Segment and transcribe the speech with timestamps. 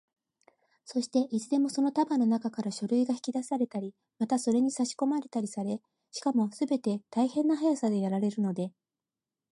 [0.83, 8.71] そして、いつでもその束のなかから書類が引き出されたり、またそれにさしこまれたりされ、しかもすべて大変な速さでやられるので、